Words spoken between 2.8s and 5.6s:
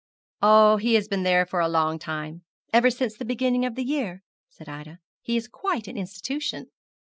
since the beginning of the year,' said Ida; 'he is